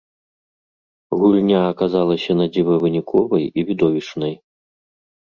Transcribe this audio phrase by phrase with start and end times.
[1.19, 4.33] Гульня аказалася надзіва выніковай і відовішчнай.